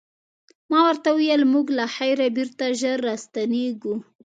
ما 0.69 0.79
ورته 0.87 1.09
وویل 1.11 1.43
موږ 1.53 1.65
له 1.77 1.85
خیره 1.95 2.27
بېرته 2.37 2.65
ژر 2.79 2.97
راستنیږو. 3.07 3.95